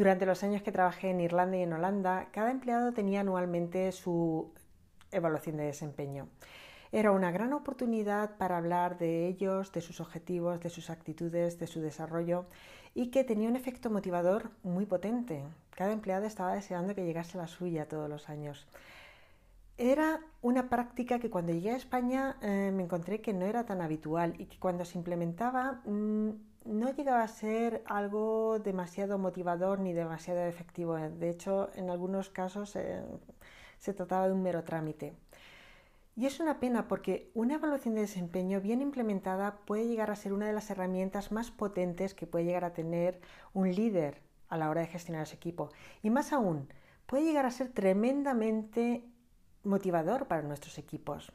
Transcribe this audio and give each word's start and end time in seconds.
Durante 0.00 0.24
los 0.24 0.42
años 0.42 0.62
que 0.62 0.72
trabajé 0.72 1.10
en 1.10 1.20
Irlanda 1.20 1.58
y 1.58 1.62
en 1.62 1.74
Holanda, 1.74 2.28
cada 2.32 2.50
empleado 2.50 2.94
tenía 2.94 3.20
anualmente 3.20 3.92
su 3.92 4.50
evaluación 5.12 5.58
de 5.58 5.64
desempeño. 5.64 6.26
Era 6.90 7.12
una 7.12 7.30
gran 7.30 7.52
oportunidad 7.52 8.38
para 8.38 8.56
hablar 8.56 8.96
de 8.96 9.26
ellos, 9.26 9.72
de 9.72 9.82
sus 9.82 10.00
objetivos, 10.00 10.58
de 10.60 10.70
sus 10.70 10.88
actitudes, 10.88 11.58
de 11.58 11.66
su 11.66 11.82
desarrollo 11.82 12.46
y 12.94 13.08
que 13.08 13.24
tenía 13.24 13.50
un 13.50 13.56
efecto 13.56 13.90
motivador 13.90 14.52
muy 14.62 14.86
potente. 14.86 15.44
Cada 15.76 15.92
empleado 15.92 16.24
estaba 16.24 16.54
deseando 16.54 16.94
que 16.94 17.04
llegase 17.04 17.36
la 17.36 17.46
suya 17.46 17.86
todos 17.86 18.08
los 18.08 18.30
años. 18.30 18.66
Era 19.76 20.20
una 20.40 20.70
práctica 20.70 21.18
que 21.18 21.28
cuando 21.28 21.52
llegué 21.52 21.72
a 21.72 21.76
España 21.76 22.38
eh, 22.40 22.72
me 22.74 22.84
encontré 22.84 23.20
que 23.20 23.34
no 23.34 23.44
era 23.44 23.66
tan 23.66 23.82
habitual 23.82 24.32
y 24.38 24.46
que 24.46 24.58
cuando 24.58 24.86
se 24.86 24.96
implementaba 24.96 25.82
mm, 25.84 26.30
no 26.64 26.90
llegaba 26.90 27.22
a 27.22 27.28
ser 27.28 27.82
algo 27.86 28.58
demasiado 28.58 29.18
motivador 29.18 29.80
ni 29.80 29.92
demasiado 29.92 30.40
efectivo. 30.42 30.96
De 30.96 31.30
hecho, 31.30 31.70
en 31.74 31.90
algunos 31.90 32.30
casos 32.30 32.76
eh, 32.76 33.02
se 33.78 33.94
trataba 33.94 34.28
de 34.28 34.34
un 34.34 34.42
mero 34.42 34.64
trámite. 34.64 35.14
Y 36.16 36.26
es 36.26 36.38
una 36.40 36.60
pena 36.60 36.86
porque 36.86 37.30
una 37.34 37.54
evaluación 37.54 37.94
de 37.94 38.02
desempeño 38.02 38.60
bien 38.60 38.82
implementada 38.82 39.60
puede 39.64 39.86
llegar 39.86 40.10
a 40.10 40.16
ser 40.16 40.32
una 40.32 40.46
de 40.46 40.52
las 40.52 40.70
herramientas 40.70 41.32
más 41.32 41.50
potentes 41.50 42.14
que 42.14 42.26
puede 42.26 42.44
llegar 42.44 42.64
a 42.64 42.74
tener 42.74 43.20
un 43.54 43.74
líder 43.74 44.20
a 44.48 44.58
la 44.58 44.68
hora 44.68 44.82
de 44.82 44.88
gestionar 44.88 45.26
su 45.26 45.36
equipo. 45.36 45.70
Y 46.02 46.10
más 46.10 46.32
aún, 46.32 46.68
puede 47.06 47.24
llegar 47.24 47.46
a 47.46 47.50
ser 47.50 47.68
tremendamente 47.72 49.08
motivador 49.64 50.26
para 50.26 50.42
nuestros 50.42 50.78
equipos. 50.78 51.32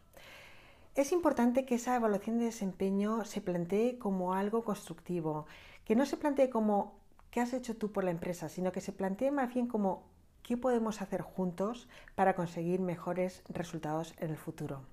Es 0.95 1.11
importante 1.11 1.65
que 1.65 1.75
esa 1.75 1.93
evaluación 1.97 2.37
de 2.39 2.45
desempeño 2.45 3.25
se 3.25 3.41
plantee 3.41 3.97
como 3.99 4.33
algo 4.33 4.63
constructivo, 4.63 5.45
que 5.83 5.93
no 5.93 6.05
se 6.05 6.15
plantee 6.15 6.49
como 6.49 6.95
qué 7.31 7.41
has 7.41 7.51
hecho 7.51 7.75
tú 7.75 7.91
por 7.91 8.05
la 8.05 8.11
empresa, 8.11 8.47
sino 8.47 8.71
que 8.71 8.79
se 8.79 8.93
plantee 8.93 9.29
más 9.29 9.53
bien 9.53 9.67
como 9.67 10.03
qué 10.41 10.55
podemos 10.55 11.01
hacer 11.01 11.21
juntos 11.21 11.89
para 12.15 12.33
conseguir 12.33 12.79
mejores 12.79 13.43
resultados 13.49 14.15
en 14.19 14.29
el 14.29 14.37
futuro. 14.37 14.83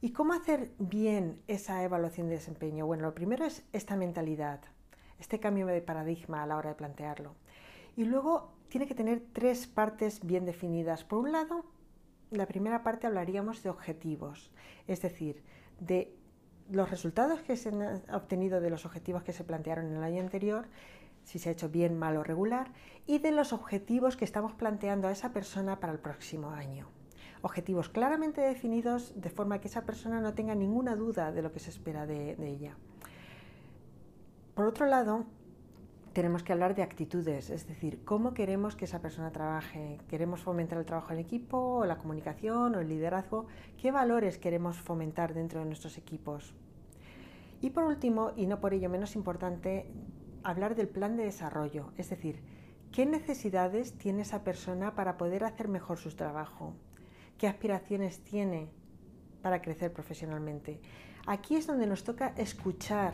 ¿Y 0.00 0.12
cómo 0.12 0.34
hacer 0.34 0.70
bien 0.78 1.42
esa 1.48 1.82
evaluación 1.82 2.28
de 2.28 2.36
desempeño? 2.36 2.86
Bueno, 2.86 3.02
lo 3.02 3.14
primero 3.14 3.44
es 3.44 3.64
esta 3.72 3.96
mentalidad, 3.96 4.60
este 5.18 5.40
cambio 5.40 5.66
de 5.66 5.82
paradigma 5.82 6.44
a 6.44 6.46
la 6.46 6.56
hora 6.56 6.68
de 6.68 6.76
plantearlo. 6.76 7.34
Y 7.96 8.04
luego 8.04 8.52
tiene 8.68 8.86
que 8.86 8.94
tener 8.94 9.20
tres 9.32 9.66
partes 9.66 10.24
bien 10.24 10.44
definidas. 10.44 11.02
Por 11.02 11.18
un 11.18 11.32
lado, 11.32 11.64
la 12.30 12.46
primera 12.46 12.82
parte 12.82 13.06
hablaríamos 13.06 13.62
de 13.62 13.70
objetivos, 13.70 14.50
es 14.86 15.02
decir, 15.02 15.42
de 15.80 16.14
los 16.70 16.90
resultados 16.90 17.40
que 17.40 17.56
se 17.56 17.68
han 17.68 18.02
obtenido 18.12 18.60
de 18.60 18.70
los 18.70 18.84
objetivos 18.84 19.22
que 19.22 19.32
se 19.32 19.44
plantearon 19.44 19.86
en 19.86 19.96
el 19.96 20.02
año 20.02 20.20
anterior, 20.20 20.66
si 21.22 21.38
se 21.38 21.48
ha 21.48 21.52
hecho 21.52 21.68
bien, 21.68 21.98
mal 21.98 22.16
o 22.16 22.22
regular, 22.22 22.72
y 23.06 23.18
de 23.18 23.32
los 23.32 23.52
objetivos 23.52 24.16
que 24.16 24.24
estamos 24.24 24.54
planteando 24.54 25.08
a 25.08 25.12
esa 25.12 25.32
persona 25.32 25.80
para 25.80 25.92
el 25.92 25.98
próximo 25.98 26.50
año. 26.50 26.88
Objetivos 27.42 27.88
claramente 27.88 28.40
definidos 28.40 29.12
de 29.20 29.30
forma 29.30 29.60
que 29.60 29.68
esa 29.68 29.84
persona 29.84 30.20
no 30.20 30.34
tenga 30.34 30.54
ninguna 30.54 30.96
duda 30.96 31.32
de 31.32 31.42
lo 31.42 31.52
que 31.52 31.60
se 31.60 31.70
espera 31.70 32.06
de, 32.06 32.36
de 32.36 32.48
ella. 32.48 32.76
Por 34.54 34.66
otro 34.66 34.86
lado, 34.86 35.26
tenemos 36.16 36.42
que 36.42 36.54
hablar 36.54 36.74
de 36.74 36.82
actitudes, 36.82 37.50
es 37.50 37.68
decir, 37.68 38.02
cómo 38.02 38.32
queremos 38.32 38.74
que 38.74 38.86
esa 38.86 39.02
persona 39.02 39.32
trabaje. 39.32 39.98
¿Queremos 40.08 40.40
fomentar 40.40 40.78
el 40.78 40.86
trabajo 40.86 41.12
en 41.12 41.18
equipo, 41.18 41.84
la 41.84 41.98
comunicación, 41.98 42.74
o 42.74 42.80
el 42.80 42.88
liderazgo? 42.88 43.44
¿Qué 43.76 43.90
valores 43.90 44.38
queremos 44.38 44.78
fomentar 44.78 45.34
dentro 45.34 45.60
de 45.60 45.66
nuestros 45.66 45.98
equipos? 45.98 46.54
Y 47.60 47.68
por 47.68 47.84
último, 47.84 48.32
y 48.34 48.46
no 48.46 48.60
por 48.60 48.72
ello 48.72 48.88
menos 48.88 49.14
importante, 49.14 49.92
hablar 50.42 50.74
del 50.74 50.88
plan 50.88 51.18
de 51.18 51.24
desarrollo, 51.24 51.92
es 51.98 52.08
decir, 52.08 52.40
qué 52.92 53.04
necesidades 53.04 53.98
tiene 53.98 54.22
esa 54.22 54.42
persona 54.42 54.94
para 54.94 55.18
poder 55.18 55.44
hacer 55.44 55.68
mejor 55.68 55.98
su 55.98 56.16
trabajo, 56.16 56.72
qué 57.36 57.46
aspiraciones 57.46 58.24
tiene 58.24 58.70
para 59.42 59.60
crecer 59.60 59.92
profesionalmente. 59.92 60.80
Aquí 61.26 61.56
es 61.56 61.66
donde 61.66 61.86
nos 61.86 62.04
toca 62.04 62.28
escuchar 62.38 63.12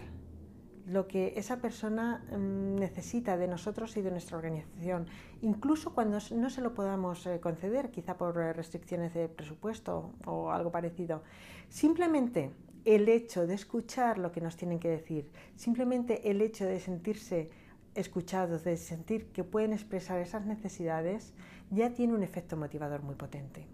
lo 0.87 1.07
que 1.07 1.35
esa 1.37 1.59
persona 1.59 2.25
mm, 2.31 2.77
necesita 2.77 3.37
de 3.37 3.49
nosotros 3.49 3.97
y 3.97 4.03
de 4.03 4.11
nuestra 4.11 4.37
organización, 4.37 5.07
incluso 5.41 5.95
cuando 5.95 6.19
no 6.35 6.51
se 6.51 6.61
lo 6.61 6.75
podamos 6.75 7.27
eh, 7.27 7.41
conceder, 7.41 7.91
quizá 7.91 8.17
por 8.17 8.39
eh, 8.39 8.53
restricciones 8.53 9.15
de 9.15 9.29
presupuesto 9.29 10.13
o 10.27 10.51
algo 10.51 10.73
parecido. 10.73 11.23
Simplemente 11.69 12.51
el 12.85 13.09
hecho 13.09 13.47
de 13.47 13.55
escuchar 13.55 14.19
lo 14.19 14.33
que 14.33 14.41
nos 14.41 14.57
tienen 14.57 14.81
que 14.81 14.89
decir, 14.89 15.31
simplemente 15.55 16.31
el 16.31 16.41
hecho 16.41 16.67
de 16.67 16.81
sentirse 16.81 17.51
escuchados, 17.95 18.65
de 18.65 18.77
sentir 18.77 19.27
que 19.27 19.45
pueden 19.45 19.73
expresar 19.73 20.19
esas 20.19 20.47
necesidades, 20.47 21.33
ya 21.71 21.91
tiene 21.91 22.15
un 22.15 22.23
efecto 22.23 22.57
motivador 22.57 23.03
muy 23.03 23.15
potente. 23.15 23.67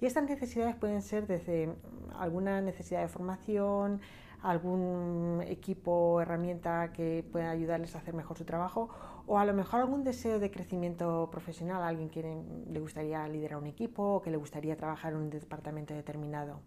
Y 0.00 0.06
estas 0.06 0.28
necesidades 0.28 0.76
pueden 0.76 1.02
ser 1.02 1.26
desde 1.26 1.74
alguna 2.18 2.60
necesidad 2.60 3.02
de 3.02 3.08
formación, 3.08 4.00
algún 4.42 5.42
equipo 5.46 5.90
o 5.90 6.20
herramienta 6.20 6.92
que 6.92 7.24
pueda 7.30 7.50
ayudarles 7.50 7.94
a 7.94 7.98
hacer 7.98 8.14
mejor 8.14 8.38
su 8.38 8.44
trabajo 8.44 8.88
o 9.26 9.38
a 9.38 9.44
lo 9.44 9.54
mejor 9.54 9.80
algún 9.80 10.02
deseo 10.02 10.38
de 10.38 10.50
crecimiento 10.50 11.28
profesional, 11.30 11.82
alguien 11.82 12.10
que 12.10 12.22
le 12.22 12.80
gustaría 12.80 13.26
liderar 13.28 13.58
un 13.58 13.66
equipo 13.66 14.02
o 14.02 14.22
que 14.22 14.30
le 14.30 14.36
gustaría 14.36 14.76
trabajar 14.76 15.12
en 15.12 15.18
un 15.18 15.30
departamento 15.30 15.94
determinado. 15.94 16.60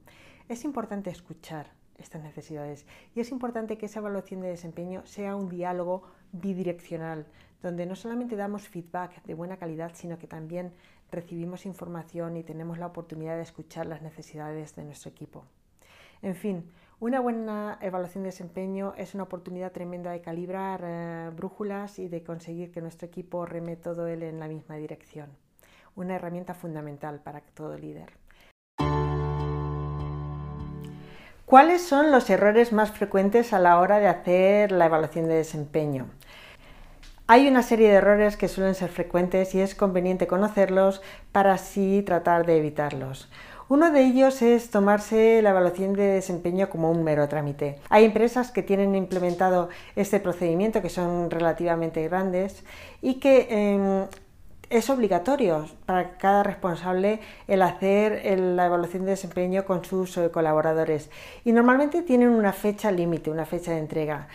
Es 0.49 0.63
importante 0.65 1.09
escuchar 1.09 1.71
estas 1.97 2.23
necesidades 2.23 2.85
y 3.15 3.19
es 3.19 3.31
importante 3.31 3.77
que 3.77 3.85
esa 3.85 3.99
evaluación 3.99 4.41
de 4.41 4.49
desempeño 4.49 5.05
sea 5.05 5.35
un 5.35 5.49
diálogo 5.49 6.03
bidireccional, 6.31 7.25
donde 7.61 7.85
no 7.85 7.95
solamente 7.95 8.35
damos 8.35 8.67
feedback 8.67 9.23
de 9.23 9.33
buena 9.33 9.57
calidad, 9.57 9.91
sino 9.93 10.17
que 10.17 10.27
también 10.27 10.73
recibimos 11.11 11.65
información 11.65 12.35
y 12.37 12.43
tenemos 12.43 12.77
la 12.77 12.87
oportunidad 12.87 13.35
de 13.35 13.43
escuchar 13.43 13.85
las 13.85 14.01
necesidades 14.01 14.75
de 14.75 14.83
nuestro 14.83 15.11
equipo. 15.11 15.45
En 16.21 16.35
fin, 16.35 16.69
una 16.99 17.19
buena 17.19 17.77
evaluación 17.81 18.23
de 18.23 18.29
desempeño 18.29 18.93
es 18.97 19.13
una 19.13 19.23
oportunidad 19.23 19.71
tremenda 19.71 20.11
de 20.11 20.21
calibrar 20.21 20.81
eh, 20.83 21.31
brújulas 21.35 21.99
y 21.99 22.07
de 22.07 22.23
conseguir 22.23 22.71
que 22.71 22.81
nuestro 22.81 23.07
equipo 23.07 23.45
reme 23.45 23.75
todo 23.75 24.07
él 24.07 24.23
en 24.23 24.39
la 24.39 24.47
misma 24.47 24.75
dirección. 24.75 25.29
Una 25.95 26.15
herramienta 26.15 26.53
fundamental 26.53 27.19
para 27.19 27.41
todo 27.41 27.77
líder. 27.77 28.13
¿Cuáles 31.45 31.81
son 31.81 32.11
los 32.11 32.29
errores 32.29 32.71
más 32.71 32.91
frecuentes 32.91 33.53
a 33.53 33.59
la 33.59 33.79
hora 33.79 33.99
de 33.99 34.07
hacer 34.07 34.71
la 34.71 34.85
evaluación 34.85 35.27
de 35.27 35.35
desempeño? 35.35 36.07
Hay 37.27 37.47
una 37.47 37.63
serie 37.63 37.89
de 37.89 37.95
errores 37.95 38.37
que 38.37 38.47
suelen 38.47 38.75
ser 38.75 38.89
frecuentes 38.89 39.55
y 39.55 39.61
es 39.61 39.75
conveniente 39.75 40.27
conocerlos 40.27 41.01
para 41.31 41.53
así 41.53 42.01
tratar 42.05 42.45
de 42.45 42.57
evitarlos. 42.57 43.29
Uno 43.69 43.91
de 43.91 44.05
ellos 44.05 44.41
es 44.41 44.69
tomarse 44.69 45.41
la 45.41 45.51
evaluación 45.51 45.93
de 45.93 46.03
desempeño 46.03 46.69
como 46.69 46.91
un 46.91 47.03
mero 47.03 47.27
trámite. 47.29 47.79
Hay 47.89 48.03
empresas 48.05 48.51
que 48.51 48.61
tienen 48.61 48.93
implementado 48.93 49.69
este 49.95 50.19
procedimiento, 50.19 50.81
que 50.81 50.89
son 50.89 51.31
relativamente 51.31 52.07
grandes, 52.07 52.63
y 53.01 53.15
que 53.15 53.47
em, 53.49 54.07
es 54.69 54.89
obligatorio 54.89 55.67
para 55.85 56.17
cada 56.17 56.43
responsable 56.43 57.19
el 57.47 57.61
hacer 57.61 58.23
la 58.37 58.65
evaluación 58.65 59.05
de 59.05 59.11
desempeño 59.11 59.65
con 59.65 59.85
sus 59.85 60.17
eh, 60.17 60.29
colaboradores. 60.31 61.09
Y 61.45 61.51
normalmente 61.51 62.01
tienen 62.01 62.29
una 62.29 62.53
fecha 62.53 62.91
límite, 62.91 63.29
una 63.29 63.45
fecha 63.45 63.71
de 63.71 63.79
entrega. 63.79 64.27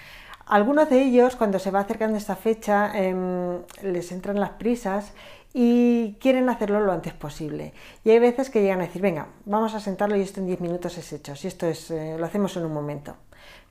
Algunos 0.47 0.89
de 0.89 1.03
ellos, 1.03 1.37
cuando 1.37 1.59
se 1.59 1.71
va 1.71 1.81
acercando 1.81 2.17
esta 2.17 2.35
fecha, 2.35 2.91
em, 2.95 3.59
les 3.83 4.11
entran 4.13 4.41
las 4.41 4.51
prisas 4.51 5.13
y 5.53 6.17
quieren 6.21 6.49
hacerlo 6.49 6.81
lo 6.81 6.93
antes 6.93 7.15
posible. 7.15 7.73
Y 8.05 8.11
hay 8.11 8.19
veces 8.19 8.51
que 8.51 8.63
llegan 8.63 8.81
a 8.81 8.87
decir, 8.87 9.03
venga, 9.03 9.29
vamos 9.45 9.75
a 9.75 9.81
sentarlo 9.81 10.17
y 10.17 10.21
esto 10.21 10.41
en 10.41 10.47
10 10.47 10.61
minutos 10.61 10.99
es 10.99 11.13
hecho, 11.13 11.35
si 11.37 11.49
esto 11.49 11.67
es, 11.67 11.91
eh, 11.91 12.17
lo 12.19 12.27
hacemos 12.27 12.57
en 12.57 12.65
un 12.65 12.73
momento. 12.73 13.17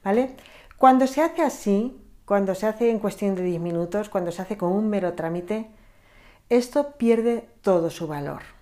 ¿Vale? 0.04 0.36
Cuando 0.78 1.08
se 1.08 1.22
hace 1.22 1.42
así, 1.42 2.00
cuando 2.26 2.56
se 2.56 2.68
hace 2.68 2.90
en 2.90 3.00
cuestión 3.00 3.36
de 3.36 3.44
10 3.44 3.62
minutos, 3.62 4.10
cuando 4.10 4.32
se 4.32 4.42
hace 4.42 4.58
con 4.58 4.72
un 4.72 4.90
mero 4.90 5.14
trámite, 5.14 5.70
esto 6.50 6.94
pierde 6.98 7.48
todo 7.62 7.90
su 7.90 8.08
valor. 8.08 8.57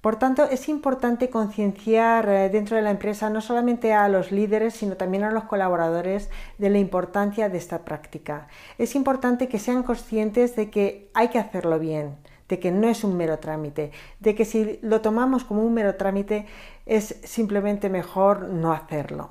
Por 0.00 0.16
tanto, 0.16 0.44
es 0.44 0.68
importante 0.70 1.28
concienciar 1.28 2.28
eh, 2.28 2.48
dentro 2.48 2.76
de 2.76 2.82
la 2.82 2.90
empresa 2.90 3.28
no 3.28 3.42
solamente 3.42 3.92
a 3.92 4.08
los 4.08 4.32
líderes, 4.32 4.74
sino 4.74 4.96
también 4.96 5.24
a 5.24 5.30
los 5.30 5.44
colaboradores 5.44 6.30
de 6.56 6.70
la 6.70 6.78
importancia 6.78 7.50
de 7.50 7.58
esta 7.58 7.84
práctica. 7.84 8.48
Es 8.78 8.94
importante 8.94 9.48
que 9.48 9.58
sean 9.58 9.82
conscientes 9.82 10.56
de 10.56 10.70
que 10.70 11.10
hay 11.12 11.28
que 11.28 11.38
hacerlo 11.38 11.78
bien, 11.78 12.16
de 12.48 12.58
que 12.58 12.70
no 12.70 12.88
es 12.88 13.04
un 13.04 13.16
mero 13.18 13.38
trámite, 13.40 13.92
de 14.20 14.34
que 14.34 14.46
si 14.46 14.78
lo 14.80 15.02
tomamos 15.02 15.44
como 15.44 15.62
un 15.62 15.74
mero 15.74 15.94
trámite 15.96 16.46
es 16.86 17.20
simplemente 17.24 17.90
mejor 17.90 18.48
no 18.48 18.72
hacerlo. 18.72 19.30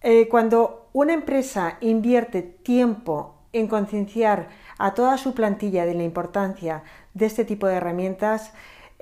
Eh, 0.00 0.26
cuando 0.28 0.88
una 0.94 1.12
empresa 1.12 1.76
invierte 1.80 2.42
tiempo 2.42 3.34
en 3.52 3.68
concienciar 3.68 4.48
a 4.78 4.94
toda 4.94 5.18
su 5.18 5.34
plantilla 5.34 5.84
de 5.84 5.94
la 5.94 6.02
importancia 6.02 6.82
de 7.12 7.26
este 7.26 7.44
tipo 7.44 7.66
de 7.66 7.74
herramientas, 7.74 8.52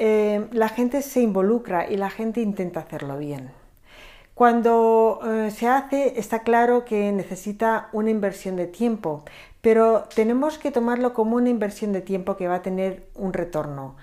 eh, 0.03 0.49
la 0.53 0.71
gente 0.71 1.03
se 1.03 1.21
involucra 1.21 1.91
y 1.91 1.97
la 1.99 2.09
gente 2.09 2.41
intenta 2.41 2.81
hacerlo 2.81 3.19
bien. 3.19 3.51
Cuando 4.35 5.21
eh, 5.23 5.51
se 5.51 5.69
hace 5.69 6.19
está 6.19 6.39
claro 6.39 6.87
que 6.87 7.13
necesita 7.13 7.91
una 7.93 8.09
inversión 8.09 8.57
de 8.57 8.67
tiempo, 8.67 9.25
pero 9.61 10.05
tenemos 10.15 10.57
que 10.57 10.71
tomarlo 10.71 11.13
como 11.13 11.37
una 11.37 11.51
inversión 11.51 11.93
de 11.93 12.01
tiempo 12.01 12.39
que 12.39 12.49
va 12.49 12.57
a 12.57 12.63
tener 12.63 13.11
un 13.15 13.35
retorno 13.35 13.97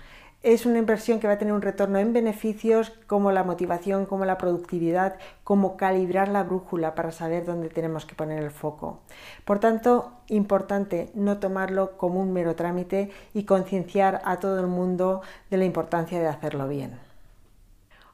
es 0.53 0.65
una 0.65 0.79
inversión 0.79 1.19
que 1.19 1.27
va 1.27 1.33
a 1.33 1.37
tener 1.37 1.53
un 1.53 1.61
retorno 1.61 1.99
en 1.99 2.13
beneficios 2.13 2.93
como 3.05 3.33
la 3.33 3.43
motivación, 3.43 4.05
como 4.05 4.23
la 4.23 4.37
productividad, 4.37 5.17
como 5.43 5.75
calibrar 5.75 6.29
la 6.29 6.43
brújula 6.43 6.95
para 6.95 7.11
saber 7.11 7.43
dónde 7.43 7.67
tenemos 7.67 8.05
que 8.05 8.15
poner 8.15 8.41
el 8.41 8.51
foco. 8.51 9.01
Por 9.43 9.59
tanto, 9.59 10.13
importante 10.29 11.11
no 11.15 11.39
tomarlo 11.39 11.97
como 11.97 12.21
un 12.21 12.31
mero 12.31 12.55
trámite 12.55 13.11
y 13.33 13.43
concienciar 13.43 14.21
a 14.23 14.37
todo 14.37 14.61
el 14.61 14.67
mundo 14.67 15.21
de 15.49 15.57
la 15.57 15.65
importancia 15.65 16.17
de 16.21 16.27
hacerlo 16.27 16.69
bien. 16.69 16.97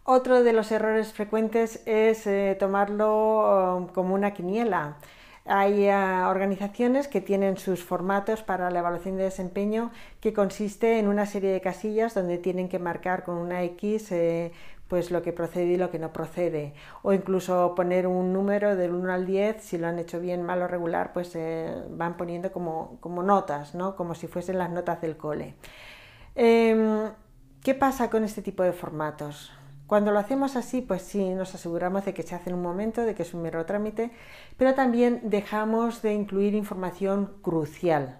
Otro 0.04 0.44
de 0.44 0.54
los 0.54 0.72
errores 0.72 1.14
frecuentes 1.14 1.84
es 1.86 2.26
eh, 2.26 2.58
tomarlo 2.60 3.78
um, 3.78 3.88
como 3.90 4.16
una 4.16 4.34
quiniela. 4.34 4.96
Hay 5.45 5.90
uh, 5.90 6.30
organizaciones 6.30 7.10
que 7.10 7.19
tienen 7.19 7.57
sus 7.57 7.84
formatos 7.84 8.44
para 8.44 8.69
la 8.69 8.80
evaluación 8.80 9.18
de 9.18 9.24
desempeño 9.24 9.92
que 10.22 10.31
consiste 10.31 11.00
en 11.00 11.07
una 11.07 11.25
serie 11.25 11.51
de 11.51 11.60
casillas 11.60 12.13
donde 12.13 12.38
tienen 12.38 12.69
que 12.69 12.80
marcar 12.80 13.24
con 13.24 13.36
una 13.36 13.62
X 13.63 14.12
eh, 14.13 14.54
pues 14.88 15.12
lo 15.12 15.22
que 15.22 15.34
procede 15.34 15.74
y 15.74 15.78
lo 15.78 15.92
que 15.92 16.00
no 16.00 16.13
procede 16.13 16.74
o 17.01 17.12
incluso 17.12 17.75
poner 17.75 18.07
un 18.07 18.31
número 18.31 18.78
del 18.78 18.94
1 18.94 19.12
al 19.12 19.25
10 19.25 19.62
si 19.62 19.78
lo 19.78 19.88
han 19.88 20.00
hecho 20.00 20.22
bien, 20.22 20.44
mal 20.44 20.62
o 20.62 20.68
regular 20.68 21.12
pues 21.12 21.36
eh, 21.36 21.75
van 21.89 22.16
poniendo 22.16 22.54
como, 22.54 22.98
como 23.01 23.22
notas, 23.22 23.75
¿no? 23.75 23.98
como 23.98 24.16
si 24.16 24.28
fuesen 24.28 24.57
las 24.57 24.69
notas 24.69 25.01
del 25.01 25.18
cole. 25.18 25.56
Eh, 26.36 27.12
¿Qué 27.62 27.74
pasa 27.74 28.10
con 28.10 28.24
este 28.24 28.42
tipo 28.42 28.63
de 28.63 28.72
formatos? 28.72 29.51
Cuando 29.88 30.12
lo 30.12 30.20
hacemos 30.20 30.56
así, 30.56 30.82
pues 30.82 31.02
sí, 31.02 31.30
nos 31.30 31.54
aseguramos 31.56 32.06
de 32.06 32.14
que 32.14 32.24
se 32.24 32.36
hace 32.36 32.50
en 32.50 32.56
un 32.56 32.62
momento, 32.62 33.02
de 33.02 33.16
que 33.16 33.24
es 33.24 33.34
un 33.34 33.42
mero 33.42 33.66
trámite, 33.66 34.12
pero 34.58 34.74
también 34.74 35.22
dejamos 35.24 36.02
de 36.02 36.14
incluir 36.14 36.56
información 36.56 37.34
crucial. 37.42 38.20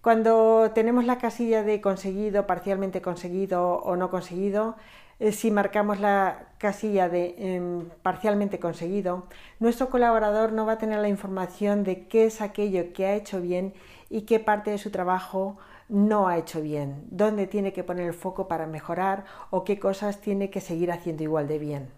Cuando 0.00 0.70
tenemos 0.74 1.04
la 1.04 1.18
casilla 1.18 1.62
de 1.62 1.80
conseguido, 1.80 2.46
parcialmente 2.46 3.02
conseguido 3.02 3.78
o 3.78 3.96
no 3.96 4.10
conseguido, 4.10 4.76
eh, 5.18 5.32
si 5.32 5.50
marcamos 5.50 5.98
la 5.98 6.48
casilla 6.58 7.08
de 7.08 7.34
em, 7.38 7.88
parcialmente 8.02 8.58
conseguido, 8.60 9.26
nuestro 9.60 9.88
colaborador 9.90 10.52
no 10.52 10.66
va 10.66 10.72
a 10.72 10.78
tener 10.78 11.00
la 11.00 11.08
información 11.08 11.84
de 11.84 12.06
qué 12.06 12.26
es 12.26 12.40
aquello 12.40 12.92
que 12.92 13.06
ha 13.06 13.14
hecho 13.14 13.40
bien 13.40 13.74
y 14.10 14.22
qué 14.22 14.40
parte 14.40 14.70
de 14.70 14.78
su 14.78 14.90
trabajo 14.90 15.56
no 15.88 16.28
ha 16.28 16.38
hecho 16.38 16.60
bien, 16.60 17.04
dónde 17.10 17.46
tiene 17.46 17.72
que 17.72 17.84
poner 17.84 18.06
el 18.06 18.14
foco 18.14 18.48
para 18.48 18.66
mejorar 18.66 19.24
o 19.50 19.64
qué 19.64 19.78
cosas 19.78 20.20
tiene 20.20 20.50
que 20.50 20.60
seguir 20.60 20.90
haciendo 20.90 21.22
igual 21.22 21.48
de 21.48 21.58
bien. 21.58 21.88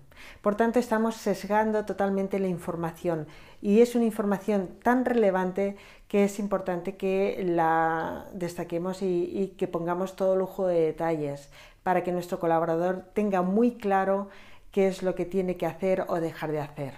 Por 0.43 0.56
tanto, 0.56 0.79
estamos 0.79 1.17
sesgando 1.17 1.85
totalmente 1.85 2.38
la 2.38 2.49
información 2.49 3.26
y 3.61 3.81
es 3.81 3.94
una 3.94 4.05
información 4.05 4.69
tan 4.82 5.05
relevante 5.05 5.76
que 6.08 6.25
es 6.25 6.38
importante 6.38 6.96
que 6.96 7.43
la 7.44 8.26
destaquemos 8.32 9.02
y, 9.02 9.55
que 9.58 9.69
pongamos 9.69 10.17
todo 10.17 10.37
lujo 10.37 10.67
de 10.67 10.81
detalles 10.81 11.50
para 11.82 12.02
que 12.02 12.12
nuestro 12.12 12.38
colaborador 12.38 13.05
tenga 13.14 13.43
muy 13.43 13.73
claro 13.73 14.29
qué 14.73 14.88
es 14.88 15.02
lo 15.02 15.14
que 15.14 15.25
tiene 15.25 15.56
que 15.56 15.67
hacer 15.67 16.05
o 16.08 16.20
dejar 16.20 16.52
de 16.52 16.61
hacer. 16.61 16.94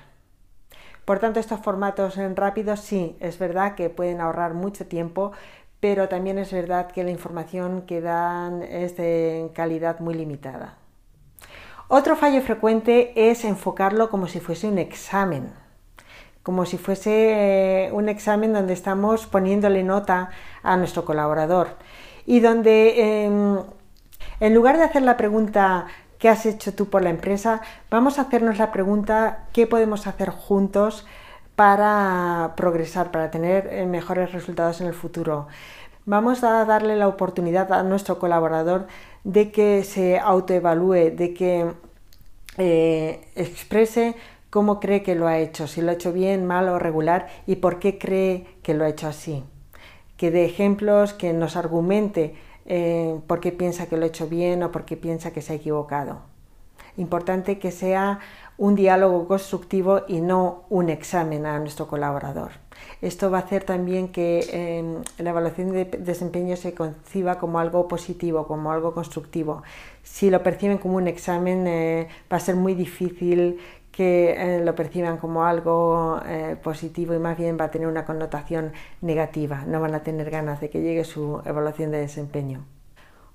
Por 1.04 1.19
tanto, 1.19 1.40
estos 1.40 1.60
formatos 1.60 2.19
en 2.19 2.37
rápidos 2.37 2.81
sí, 2.81 3.16
es 3.20 3.38
verdad 3.38 3.75
que 3.75 3.90
pueden 3.90 4.20
ahorrar 4.20 4.54
mucho 4.54 4.87
tiempo, 4.87 5.32
pero 5.80 6.08
también 6.08 6.38
es 6.38 6.52
verdad 6.52 6.92
que 6.92 7.04
la 7.04 7.10
información 7.10 7.82
que 7.82 8.00
dan 8.00 8.62
es 8.62 8.96
de 8.96 9.50
calidad 9.54 10.00
muy 10.00 10.14
limitada. 10.14 10.76
Otro 11.88 12.14
fallo 12.14 12.40
frecuente 12.42 13.12
es 13.16 13.44
enfocarlo 13.44 14.10
como 14.10 14.28
si 14.28 14.38
fuese 14.38 14.68
un 14.68 14.78
examen, 14.78 15.52
como 16.42 16.64
si 16.64 16.78
fuese 16.78 17.86
eh, 17.86 17.92
un 17.92 18.08
examen 18.08 18.52
donde 18.52 18.74
estamos 18.74 19.26
poniéndole 19.26 19.82
nota 19.82 20.30
a 20.62 20.76
nuestro 20.76 21.04
colaborador 21.04 21.76
y 22.26 22.40
donde 22.40 23.24
em, 23.24 23.58
en 24.38 24.54
lugar 24.54 24.76
de 24.76 24.84
hacer 24.84 25.02
la 25.02 25.16
pregunta 25.16 25.86
¿qué 26.18 26.28
has 26.28 26.46
hecho 26.46 26.74
tú 26.74 26.88
por 26.88 27.02
la 27.02 27.10
empresa? 27.10 27.62
Vamos 27.90 28.18
a 28.18 28.22
hacernos 28.22 28.58
la 28.58 28.70
pregunta 28.70 29.46
¿qué 29.52 29.66
podemos 29.66 30.06
hacer 30.06 30.30
juntos 30.30 31.06
para 31.60 32.54
progresar, 32.56 33.10
para 33.10 33.30
tener 33.30 33.68
eh, 33.70 33.84
mejores 33.84 34.32
resultados 34.32 34.80
en 34.80 34.86
el 34.86 34.94
futuro. 34.94 35.46
Vamos 36.06 36.42
a 36.42 36.64
darle 36.64 36.96
la 36.96 37.06
oportunidad 37.06 37.70
a 37.74 37.82
nuestro 37.82 38.18
colaborador 38.18 38.86
de 39.24 39.52
que 39.52 39.84
se 39.84 40.18
autoevalúe, 40.18 41.14
de 41.14 41.34
que 41.34 41.70
eh, 42.56 43.28
exprese 43.34 44.14
cómo 44.48 44.80
cree 44.80 45.02
que 45.02 45.14
lo 45.14 45.26
ha 45.26 45.36
hecho, 45.36 45.66
si 45.66 45.82
lo 45.82 45.90
ha 45.90 45.92
hecho 45.92 46.14
bien, 46.14 46.46
mal 46.46 46.66
o 46.70 46.78
regular 46.78 47.28
y 47.46 47.56
por 47.56 47.78
qué 47.78 47.99
cree 47.99 48.46
que 48.62 48.73
lo 48.73 48.87
ha 48.87 48.88
hecho 48.88 49.08
así. 49.08 49.44
Que 50.16 50.30
dé 50.30 50.46
ejemplos, 50.46 51.12
que 51.12 51.35
nos 51.35 51.56
argumente 51.56 52.37
eh, 52.64 53.20
por 53.26 53.40
qué 53.40 53.52
piensa 53.52 53.87
que 53.87 53.99
lo 53.99 54.04
ha 54.04 54.08
hecho 54.08 54.28
bien 54.28 54.62
o 54.62 54.73
por 54.73 54.87
qué 54.87 54.96
piensa 54.96 55.30
que 55.30 55.42
se 55.42 55.52
ha 55.52 55.56
equivocado. 55.56 56.23
Importante 56.96 57.58
que 57.58 57.70
sea 57.70 58.20
un 58.61 58.75
diálogo 58.75 59.26
constructivo 59.26 60.02
y 60.07 60.21
no 60.21 60.64
un 60.69 60.90
examen 60.90 61.47
a 61.47 61.59
nuestro 61.59 61.88
colaborador. 61.88 62.50
Esto 63.00 63.31
va 63.31 63.38
a 63.38 63.40
hacer 63.40 63.64
también 63.64 64.09
que 64.09 64.47
em, 64.52 65.02
la 65.17 65.31
evaluación 65.31 65.73
de 65.73 65.87
desempeño 65.87 66.57
se 66.57 66.75
conciba 66.75 67.38
como 67.38 67.59
algo 67.59 67.88
positivo, 67.88 68.47
como 68.47 68.71
algo 68.71 68.93
constructivo. 68.93 69.62
Si 70.02 70.29
lo 70.29 70.43
perciben 70.43 70.76
como 70.76 70.97
un 70.97 71.09
examen, 71.09 71.67
eh, 71.67 72.09
va 72.31 72.37
a 72.37 72.40
ser 72.40 72.55
muy 72.55 72.75
difícil 72.75 73.61
que 73.90 74.33
eh, 74.33 74.62
lo 74.62 74.75
perciban 74.75 75.17
como 75.17 75.45
algo 75.47 76.21
eh, 76.26 76.55
positivo 76.62 77.14
y 77.14 77.19
más 77.19 77.38
bien 77.38 77.57
va 77.59 77.64
a 77.64 77.71
tener 77.71 77.88
una 77.88 78.05
connotación 78.05 78.73
negativa. 79.00 79.64
No 79.67 79.81
van 79.81 79.95
a 79.95 80.02
tener 80.02 80.29
ganas 80.31 80.61
de 80.61 80.69
que 80.69 80.83
llegue 80.83 81.05
su 81.05 81.40
evaluación 81.47 81.93
de 81.93 82.00
desempeño. 82.00 82.67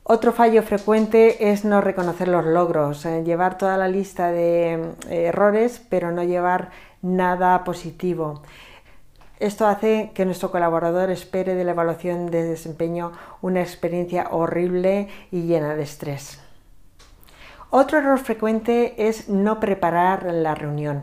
Otro 0.08 0.34
fallo 0.34 0.62
frecuente 0.62 1.50
es 1.52 1.66
no 1.66 1.82
reconocer 1.82 2.28
los 2.28 2.46
logros, 2.46 3.04
eh, 3.08 3.24
llevar 3.24 3.58
toda 3.58 3.76
la 3.76 3.88
lista 3.88 4.32
de 4.32 4.74
eh, 5.10 5.26
errores, 5.26 5.84
pero 5.90 6.12
no 6.12 6.24
llevar 6.24 6.70
nada 7.02 7.64
positivo. 7.64 8.44
Esto 9.40 9.66
hace 9.66 10.12
que 10.14 10.26
nuestro 10.26 10.52
colaborador 10.52 11.10
espere 11.10 11.56
de 11.56 11.64
la 11.64 11.72
evaluación 11.72 12.28
de 12.28 12.44
desempeño 12.44 13.14
una 13.42 13.62
experiencia 13.62 14.28
horrible 14.30 15.08
y 15.32 15.48
llena 15.48 15.74
de 15.74 15.82
estrés. 15.82 16.40
Otro 17.72 17.98
error 17.98 18.20
frecuente 18.20 19.08
es 19.08 19.28
no 19.28 19.60
preparar 19.60 20.32
la 20.32 20.54
reunión. 20.54 21.02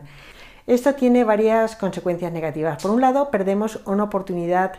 Esto 0.65 0.95
tiene 0.95 1.25
varias 1.25 1.75
consecuencias 1.75 2.31
negativas. 2.31 2.81
Por 2.81 2.91
un 2.91 3.01
lado, 3.01 3.31
perdemos 3.31 3.81
una 3.85 4.05
oportunidad 4.05 4.75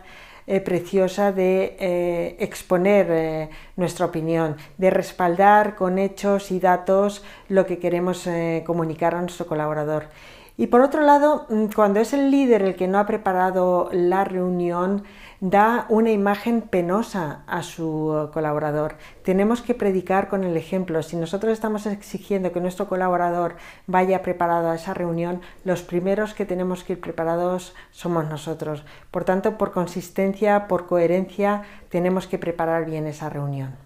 eh, 0.47 0.59
preciosa 0.61 1.31
de 1.31 1.75
eh, 1.79 2.35
exponer 2.39 3.07
eh, 3.09 3.49
nuestra 3.77 4.05
opinión, 4.05 4.57
de 4.77 4.91
respaldar 4.91 5.75
con 5.75 5.97
hechos 5.97 6.51
y 6.51 6.59
datos 6.59 7.23
lo 7.49 7.65
que 7.65 7.79
queremos 7.79 8.27
comunicar 8.65 9.15
a 9.15 9.21
nuestro 9.21 9.47
colaborador. 9.47 10.09
Y 10.57 10.67
por 10.67 10.81
otro 10.81 11.01
lado, 11.01 11.47
mm, 11.49 11.65
cuando 11.75 11.99
es 11.99 12.13
el 12.13 12.31
líder 12.31 12.61
el 12.61 12.75
que 12.75 12.87
no 12.87 12.99
ha 12.99 13.05
preparado 13.05 13.89
la 13.91 14.23
reunión, 14.23 15.03
da 15.49 15.85
una 15.89 16.09
imagen 16.09 16.61
penosa 16.61 17.43
a 17.45 17.61
su 17.61 18.31
colaborador. 18.33 18.95
Tenemos 19.23 19.61
que 19.61 19.75
predicar 19.75 20.27
con 20.27 20.43
el 20.43 20.57
ejemplo. 20.57 21.03
Si 21.03 21.15
nosotros 21.17 21.53
estamos 21.53 21.85
exigiendo 21.85 22.51
que 22.51 22.61
nuestro 22.61 22.87
colaborador 22.87 23.55
vaya 23.85 24.23
preparado 24.23 24.71
a 24.71 24.75
esa 24.75 24.95
reunión, 24.95 25.41
los 25.63 25.83
primeros 25.83 26.33
que 26.33 26.47
tenemos 26.47 26.83
que 26.83 26.93
ir 26.93 26.99
preparados 26.99 27.75
somos 27.91 28.27
nosotros. 28.27 28.85
Por 29.11 29.23
tanto, 29.23 29.55
por 29.59 29.71
consistencia, 29.71 30.67
por 30.67 30.87
coherencia, 30.87 31.61
tenemos 31.89 32.25
que 32.25 32.39
preparar 32.39 32.85
bien 32.85 33.05
esa 33.05 33.29
reunión. 33.29 33.84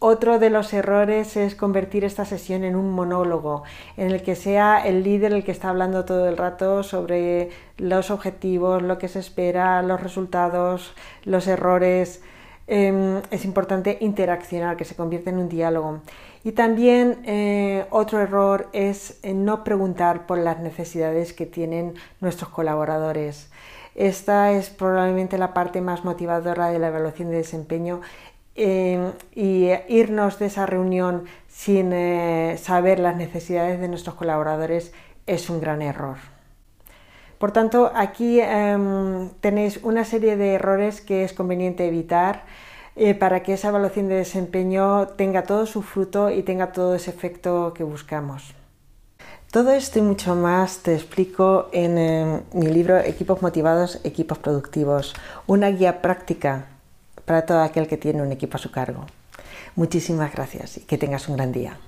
Otro 0.00 0.38
de 0.38 0.48
los 0.48 0.72
errores 0.72 1.36
es 1.36 1.56
convertir 1.56 2.04
esta 2.04 2.24
sesión 2.24 2.62
en 2.62 2.76
un 2.76 2.92
monólogo, 2.92 3.64
en 3.96 4.12
el 4.12 4.22
que 4.22 4.36
sea 4.36 4.86
el 4.86 5.02
líder 5.02 5.32
el 5.32 5.42
que 5.42 5.50
está 5.50 5.70
hablando 5.70 6.04
todo 6.04 6.28
el 6.28 6.36
rato 6.36 6.84
sobre 6.84 7.50
los 7.78 8.12
objetivos, 8.12 8.80
lo 8.80 8.98
que 8.98 9.08
se 9.08 9.18
espera, 9.18 9.82
los 9.82 10.00
resultados, 10.00 10.94
los 11.24 11.48
errores. 11.48 12.22
Em, 12.68 13.22
es 13.32 13.44
importante 13.44 13.98
interaccionar, 14.00 14.76
que 14.76 14.84
se 14.84 14.94
convierta 14.94 15.30
en 15.30 15.38
un 15.38 15.48
diálogo. 15.48 16.00
Y 16.44 16.52
también 16.52 17.20
eh, 17.24 17.86
otro 17.90 18.20
error 18.20 18.68
es 18.72 19.18
eh, 19.24 19.34
no 19.34 19.64
preguntar 19.64 20.26
por 20.26 20.38
las 20.38 20.60
necesidades 20.60 21.32
que 21.32 21.46
tienen 21.46 21.94
nuestros 22.20 22.50
colaboradores. 22.50 23.50
Esta 23.96 24.52
es 24.52 24.70
probablemente 24.70 25.38
la 25.38 25.54
parte 25.54 25.80
más 25.80 26.04
motivadora 26.04 26.68
de 26.68 26.78
la 26.78 26.88
evaluación 26.88 27.30
de 27.30 27.38
desempeño 27.38 28.00
Em, 28.60 29.12
y 29.36 29.70
irnos 29.86 30.40
de 30.40 30.46
esa 30.46 30.66
reunión 30.66 31.26
sin 31.46 31.92
eh, 31.92 32.56
saber 32.60 32.98
las 32.98 33.14
necesidades 33.14 33.78
de 33.80 33.86
nuestros 33.86 34.16
colaboradores 34.16 34.92
es 35.28 35.48
un 35.48 35.60
gran 35.60 35.80
error. 35.80 36.16
Por 37.38 37.52
tanto, 37.52 37.92
aquí 37.94 38.40
em, 38.40 39.30
tenéis 39.40 39.78
una 39.84 40.04
serie 40.04 40.36
de 40.36 40.54
errores 40.54 41.00
que 41.00 41.22
es 41.22 41.32
conveniente 41.32 41.86
evitar 41.86 42.46
eh, 42.96 43.14
para 43.14 43.44
que 43.44 43.52
esa 43.52 43.68
evaluación 43.68 44.08
de 44.08 44.16
desempeño 44.16 45.06
tenga 45.06 45.44
todo 45.44 45.64
su 45.64 45.82
fruto 45.82 46.28
y 46.28 46.42
tenga 46.42 46.72
todo 46.72 46.96
ese 46.96 47.10
efecto 47.10 47.72
que 47.74 47.84
buscamos. 47.84 48.56
Todo 49.52 49.70
esto 49.70 50.00
y 50.00 50.02
mucho 50.02 50.34
más 50.34 50.78
te 50.78 50.94
explico 50.94 51.68
en 51.70 51.96
em, 51.96 52.40
mi 52.54 52.66
libro 52.66 52.98
Equipos 52.98 53.40
motivados, 53.40 54.00
equipos 54.02 54.38
productivos, 54.38 55.14
una 55.46 55.68
guía 55.70 56.02
práctica 56.02 56.66
para 57.24 57.46
todo 57.46 57.62
aquel 57.62 57.86
que 57.86 57.96
tiene 57.96 58.22
un 58.22 58.32
equipo 58.32 58.56
a 58.56 58.60
su 58.60 58.70
cargo. 58.70 59.06
Muchísimas 59.76 60.32
gracias 60.32 60.78
y 60.78 60.80
que 60.80 60.98
tengas 60.98 61.28
un 61.28 61.36
gran 61.36 61.52
día. 61.52 61.78